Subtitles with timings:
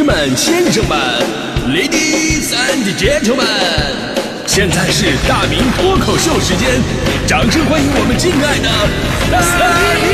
[0.00, 0.98] 士们、先生们
[1.68, 3.44] ，Ladies and Gentlemen，
[4.46, 6.80] 现在是大明脱口秀时间，
[7.26, 8.70] 掌声欢迎我们敬爱的
[9.30, 9.38] 大
[10.00, 10.08] 明！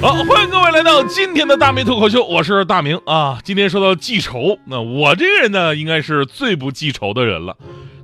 [0.00, 3.38] 好，欢迎各位来到今天的大明脱口秀，我是大明啊。
[3.44, 7.54] 今天说到记仇，那我这个人呢，应该是最不记仇的人了。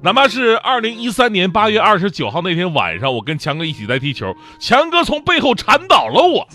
[0.01, 6.47] 哪怕是二零一三年八月二十九号那天晚上，我跟强哥一起在踢球，强哥从背后铲倒了我；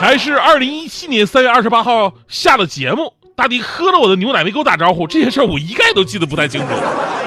[0.00, 6.66] 还是二零一七年三月二十八号下了节目，大迪喝了我的牛奶没给我打招呼，这些事儿我一概都记得不太清楚。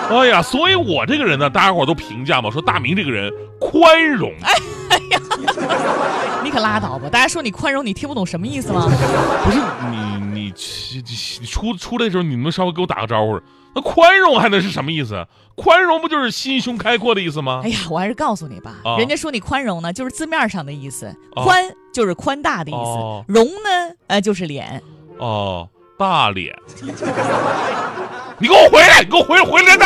[0.09, 3.31] 哎呀，所以我这个人呢，大家伙都评价嘛，说大明这个人
[3.61, 4.31] 宽容。
[4.89, 5.19] 哎呀，
[6.43, 7.09] 你可拉倒吧！
[7.09, 8.89] 大家说你宽容，你听不懂什么意思吗？
[9.45, 9.57] 不是
[9.89, 9.97] 你
[10.33, 10.53] 你
[11.39, 13.39] 你出出来的时候，你能稍微给我打个招呼？
[13.77, 15.27] 那宽容还能是什么意思？
[15.55, 17.61] 宽容不就是心胸开阔的意思吗？
[17.63, 24.81] 哎呀，我还是告诉你吧，人家说你宽容呢，就是字面上的意思，宽就是宽大的意思，容呢，呃，就是脸。
[25.19, 26.55] 哦，大脸。
[28.39, 29.01] 你给我回来！
[29.01, 29.43] 你给我回来！
[29.43, 29.85] 回来着！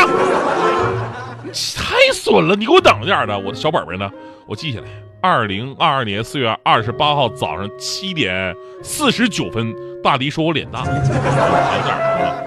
[1.42, 2.56] 你太损了！
[2.56, 4.10] 你给我等着点的，我的小本本呢？
[4.46, 4.86] 我记下来。
[5.20, 10.82] 二零二二年四月二十八号早上七点四十九分，大迪说我脸大。
[10.84, 12.41] 等点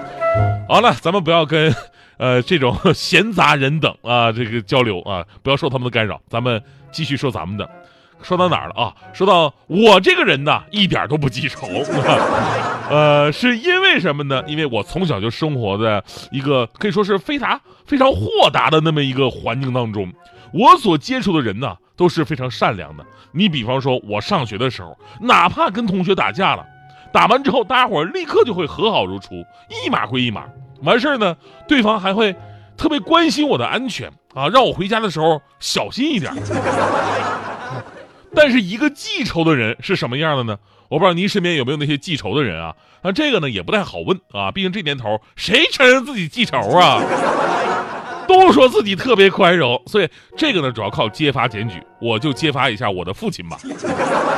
[0.68, 1.72] 好了，咱们不要跟，
[2.18, 6.20] 呃，这种 闲杂人等啊，这个交流啊，不要受他们的干扰。
[6.28, 7.68] 咱们继续说咱们的，
[8.20, 8.94] 说到哪儿了啊？
[9.12, 11.68] 说到我这个人呢，一点都不记仇，
[12.90, 14.42] 呃，是因为什么呢？
[14.48, 20.12] 因为我从小就生活在一个可以说是非常非常豁达的那么一个环境当中，
[20.52, 23.06] 我所接触的人呢都是非常善良的。
[23.30, 26.66] 你比方说，我上学的时候，哪怕跟同学打架了。
[27.12, 29.34] 打完之后，大家伙立刻就会和好如初，
[29.84, 30.44] 一码归一码。
[30.82, 32.34] 完事儿呢，对方还会
[32.76, 36.32] 特别关心我的安全啊，让我回家的时候小心一点。
[38.34, 40.58] 但是一个记仇的人是什么样的呢？
[40.88, 42.74] 我不知道您身边有没有那些记仇的人啊？
[43.02, 47.00] 那这个呢也不太好问啊，毕竟这年头谁承认自己记仇啊？
[48.28, 51.82] 都说自己特别宽容，所以这个呢主要靠揭发检举。
[52.00, 53.56] 我就揭发一下我的父亲吧。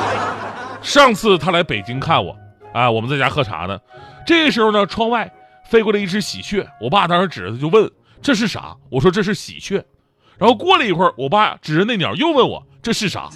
[0.81, 2.37] 上次他来北京看我。
[2.79, 3.77] 啊，我们在家喝茶呢，
[4.25, 5.29] 这个时候呢，窗外
[5.69, 7.91] 飞过来一只喜鹊，我爸当时指着就问
[8.23, 8.77] 这是啥？
[8.89, 9.85] 我说这是喜鹊。
[10.37, 13.29] 然后过了一会儿，我爸指着那鸟又问我这是啥？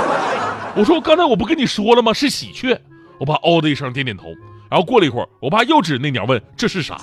[0.74, 2.14] 我说刚才我不跟你说了吗？
[2.14, 2.80] 是喜鹊。
[3.18, 4.28] 我爸哦的一声点点头。
[4.70, 6.96] 然后过了一会儿，我爸又指着那鸟问这是啥？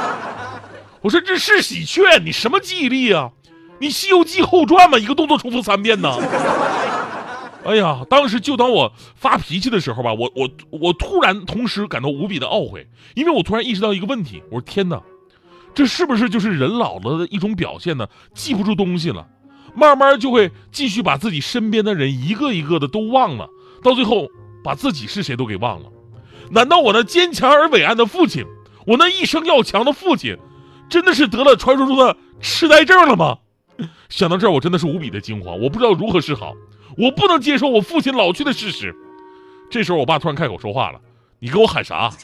[1.00, 3.30] 我说这是喜鹊，你什么记忆力啊？
[3.78, 4.98] 你《西游记后传》吗？
[4.98, 6.10] 一个动作重复三遍呢？
[7.66, 15.02] 哎呀，当时就当我发脾气的时候吧，我我我突然同时感到无比的懊悔，因为我突然意识到一个问题，我说天哪，
[15.74, 18.08] 这是不是就是人老了的一种表现呢？
[18.34, 19.26] 记不住东西了，
[19.74, 23.48] 慢慢就会继续把自己身边的人一个一个的都忘了，
[23.82, 24.28] 到最后
[24.62, 25.90] 把自己是谁都给忘了。
[26.52, 28.44] 难道我那坚强而伟岸的父亲，
[28.86, 30.36] 我那一生要强的父亲，
[30.88, 33.38] 真的是得了传说中的痴呆症了吗？
[34.08, 36.54] 想到这儿，我真的是无比的惊慌，我不知道如何是好。
[36.96, 38.94] 我不能接受我父亲老去的事实。
[39.70, 41.00] 这时候，我爸突然开口说话了
[41.40, 42.10] ：“你跟我喊啥？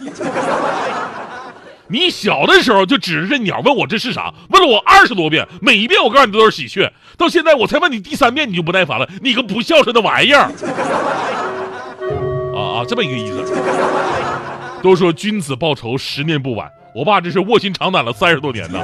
[1.89, 4.33] 你小的时候就指着这鸟问我这是啥？
[4.49, 6.91] 问了我二十多遍，每一遍我告诉你都是喜鹊。
[7.19, 9.07] 到现在我才问你第三遍，你就不耐烦了。
[9.21, 10.51] 你个不孝顺的玩意儿！
[12.55, 13.45] 啊啊，这么一个意思。
[14.83, 16.71] 都说君子报仇，十年不晚。
[16.95, 18.81] 我爸这是卧薪尝胆了三十多年呢。”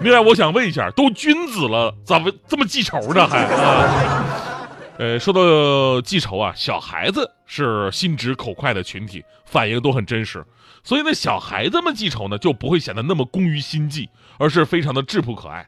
[0.00, 3.26] 另外，我想问一下，都君子了，咋不这么记仇呢？
[3.26, 4.68] 还啊？
[4.96, 10.44] 呃，说到记仇啊，小孩子是心直口快的群体，反应都很真实，
[10.84, 14.08] 所以呢，小孩子们记仇呢，就不会显得那么工于心计，
[14.38, 15.66] 而是非常的质朴可爱。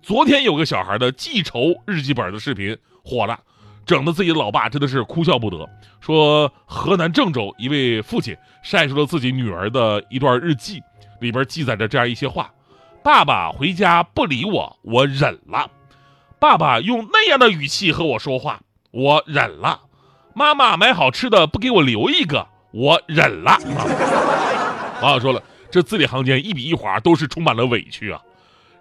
[0.00, 3.38] 昨天有个小孩的记仇日记本的视频火了，
[3.84, 5.68] 整的自己的老爸真的是哭笑不得。
[6.00, 10.80] 说河南郑州一位父亲晒出了自己女儿的一段日记，
[11.20, 12.48] 里边记载着这样一些话。
[13.02, 15.68] 爸爸回家不理我，我忍了。
[16.38, 18.60] 爸爸用那样的语气和我说话，
[18.92, 19.80] 我忍了。
[20.34, 23.58] 妈妈买好吃的不给我留一个，我忍了。
[25.02, 28.20] 网友说了，这字里行间一笔一划都是充满了委屈啊。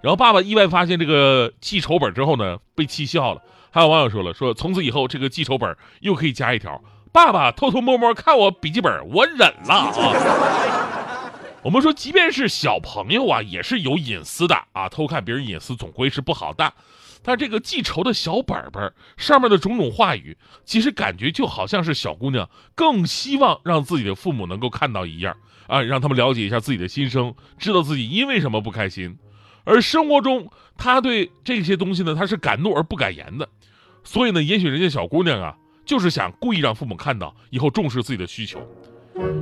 [0.01, 3.41] 然后爸爸意外发现这个记仇本之后呢，被气笑了。
[3.71, 6.79] 还有网友说了，说从此以后这个记仇本又可以加一条：
[7.11, 11.00] 爸爸偷偷摸摸看我笔记本，我忍了啊。
[11.63, 16.73] 我们说，即便是小朋友啊，也是有隐私的啊，偷看别人隐私总归是不好的。
[17.21, 20.35] 但这个记仇的小本本上面的种种话语，
[20.65, 25.37] 其实感觉就好像是小姑娘更希望让自己的父母能够看到一样
[25.67, 29.15] 啊，让他们了解一下自己的心声，知道自己因为什么不开心。
[29.63, 33.47] 而生活中他对这些东西呢，他是敢怒而不敢言的，
[34.03, 35.55] 所以呢，也许人家小姑娘啊，
[35.85, 38.59] 就是想故意让父母看到，以后重视自己的需求。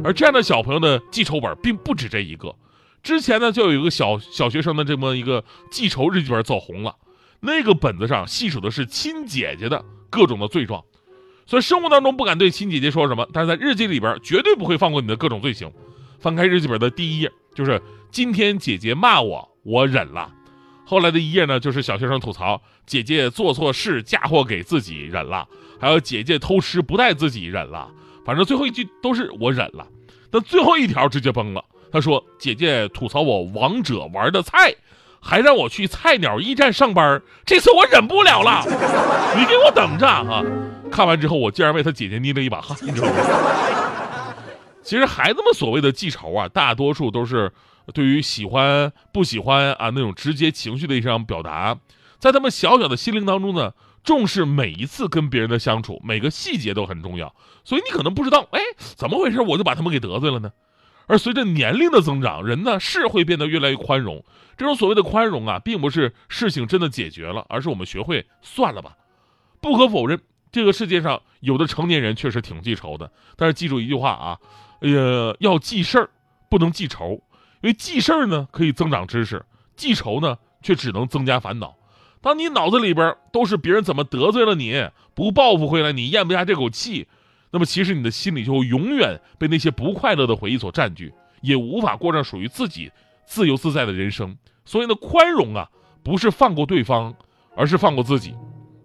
[0.03, 2.55] 而这样的小朋友的记仇本并不止这一个，
[3.03, 6.95] 之前呢，就有一个小小学生的这么一个记仇日记本走红了，
[7.41, 10.83] 那个本子上细数的是亲姐姐的各种的罪状。
[11.45, 15.71] 所以生活当中不敢对亲姐姐说什么，但是在日记里边绝对不会放过你的各种罪行。
[16.19, 17.81] 翻开日记本的第一页，就是
[18.11, 20.31] 今天姐姐骂我，我忍了。
[20.85, 25.47] 后来的一页呢，就是小学生吐槽姐姐做错事嫁祸给自己，忍了。
[25.79, 27.89] 还有姐姐偷吃不带自己，忍了。
[28.29, 29.87] 反正最后一句都是我忍了。
[30.29, 34.75] 那最后一条直接崩了，他说姐姐吐槽我王者玩的菜。
[35.19, 38.63] 还让我去菜鸟驿站上班，这次我忍不了了，
[39.35, 40.41] 你给我等着啊！
[40.89, 43.13] 看完之后，我竟然为他姐姐捏了一把汗，你知道吗？
[44.81, 47.51] 其实孩子们所谓的记仇啊，大多数都是
[47.93, 51.75] 对于喜欢不喜欢啊那种直接情绪的一种表达，
[52.17, 53.73] 在他们小小的心灵当中呢，
[54.03, 57.33] 重视每一次跟别人的相处，每个细节都很重要。
[57.63, 59.41] 所以你可能不知道，哎，怎么回事？
[59.41, 60.51] 我就把他们给得罪了呢？
[61.07, 64.23] 而随着年龄的增长，人呢是会变得越来越宽容。
[64.57, 68.95] 这种所谓的宽容啊，并不是事情真的解决了，而是我们学会算了吧。
[69.59, 73.11] 不可否认，这个世界上有的成年人确实挺记仇的。
[73.35, 74.37] 但是记住一句话啊，
[74.81, 76.09] 呃，要记事儿，
[76.49, 77.21] 不能记仇。
[77.61, 79.43] 因为记事儿呢可以增长知识，
[79.75, 81.75] 记仇呢却只能增加烦恼。
[82.21, 87.07] 当你脑子里边都是别人怎么得罪了你，不报复回来你咽不下这口气。
[87.51, 92.91] 那么，其实你的心里就永远被那些不快乐的回忆所占据，也无法过上属于自己
[93.25, 94.37] 自由自在的人生。
[94.65, 95.67] 所以呢，宽容啊，
[96.03, 97.13] 不是放过对方，
[97.55, 98.35] 而是放过自己。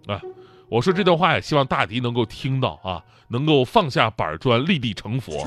[0.07, 0.19] 啊，
[0.67, 5.45] 我说这段话也希望大迪能够听到啊，能够放下板砖，立地成佛。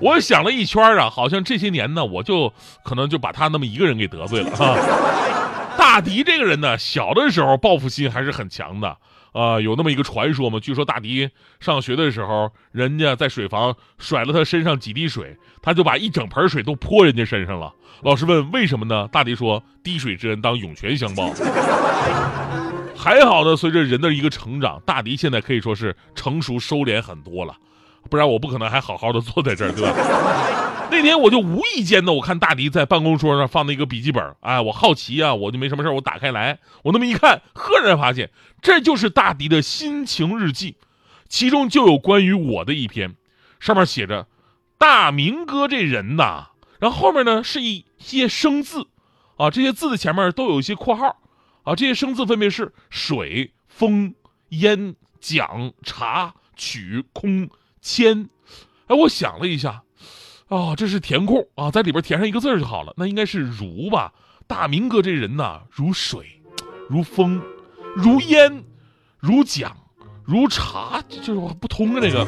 [0.00, 2.52] 我想了一圈啊，好像这些年呢，我就
[2.82, 5.45] 可能就把他那么一个人给得罪了啊。
[5.78, 8.96] 大迪这个人呢，小的时候报复心还是很强的。
[9.32, 10.58] 啊，有那么一个传说嘛？
[10.58, 11.28] 据说大迪
[11.60, 17.74] 上学的时候，人家在水房甩了他身上几滴水，他就把一整盆水都泼人家身上了。
[18.02, 19.06] 老师问为什么呢？
[19.12, 21.30] 大迪说：“滴水之恩当涌泉相报。”
[22.96, 27.54] 还好呢，随着人的一个成长，大迪现在可以说是成熟收敛很多了，
[28.06, 29.92] 不然我不可能还好好的坐在这儿，对吧？
[30.90, 38.30] 那天我就无意间呢，我看大迪在办公桌上放的一个笔记本，哎，我好奇啊，我就没什么事我打开来，我那么一看，赫然发现
[38.62, 40.76] 这就是大迪的心情日记，
[41.28, 43.16] 其中就有关于我的一篇，
[43.58, 44.28] 上面写着
[44.78, 48.86] “大明哥这人呐”，然后后面呢是一些生字，
[49.36, 51.16] 啊，这些字的前面都有一些括号，
[51.64, 54.14] 啊，这些生字分别是水、风、
[54.50, 57.50] 烟、讲、茶、曲、空、
[57.86, 58.28] 谦，
[58.88, 59.84] 哎，我想了一下。
[60.48, 62.92] 哦，这是填空啊，在里边填上一个字就好了。
[62.96, 64.12] 那应该是如吧？
[64.48, 66.42] 大明哥这人呐，如水，
[66.88, 67.40] 如风，
[67.94, 68.64] 如烟，
[69.20, 69.72] 如桨，
[70.24, 72.00] 如茶，就是不通啊。
[72.00, 72.26] 这个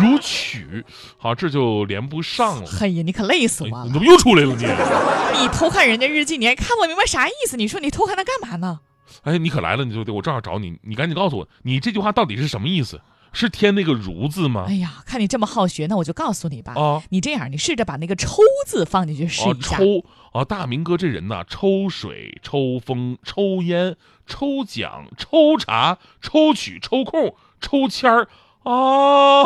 [0.00, 0.82] 如曲，
[1.18, 2.70] 好，这就连不上了。
[2.80, 3.84] 哎呀，你可累死我了！
[3.84, 4.64] 你怎么又出来了你？
[5.42, 7.58] 你偷看人家日记，你还看不明白啥意思？
[7.58, 8.80] 你说你偷看他干嘛呢？
[9.22, 13.00] 哎，你可来了，你就得我正好找你，你赶紧告诉我，你这句话到底是什么意思？
[13.32, 14.64] 是添那个“如”字吗？
[14.68, 16.74] 哎呀，看你这么好学，那我就告诉你吧。
[16.74, 18.36] 啊，你这样，你试着把那个“抽”
[18.66, 19.76] 字放进去试一下。
[19.76, 23.96] 抽啊，大明哥这人呐，抽水、抽风、抽烟、
[24.26, 28.28] 抽奖、抽茶、抽取、抽空、抽签儿
[28.62, 29.42] 啊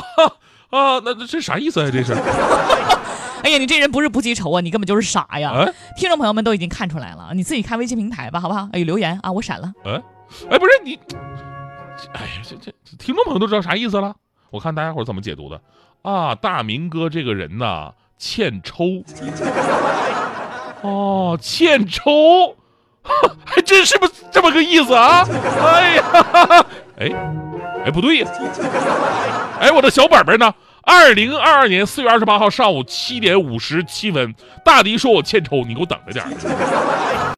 [0.71, 1.01] 啊！
[1.05, 1.91] 那这啥意思啊？
[1.91, 2.13] 这是？
[3.45, 5.53] 哎呀，你这人不是不记仇啊，你根本就是傻呀！
[5.97, 8.69] 听众朋友们都已经看出来了，你自己看微信平台吧，好不好？
[8.73, 9.73] 哎，留言啊，我闪了。
[9.85, 9.93] 哎，
[10.51, 10.99] 哎，不是你。
[12.13, 14.15] 哎呀，这这听众朋友都知道啥意思了。
[14.51, 15.61] 我看大家伙怎么解读的
[16.03, 16.35] 啊？
[16.35, 19.03] 大明哥这个人呐，欠抽。
[20.83, 22.57] 哦，欠抽，
[23.45, 25.27] 还真是不这么个意思啊？
[25.65, 26.67] 哎呀，
[26.99, 27.11] 哎，
[27.87, 28.31] 哎，不对呀。
[29.59, 30.55] 哎，我的小本本呢？
[30.83, 36.27] 二零二二年四月二十八号上午七点五十七分，大迪说我欠抽，你给我等着点。